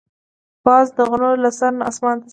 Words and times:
باز 0.65 0.87
د 0.97 0.99
غرونو 1.09 1.41
له 1.43 1.49
سر 1.59 1.71
نه 1.79 1.83
آسمان 1.91 2.15
ته 2.21 2.25
ځي 2.29 2.29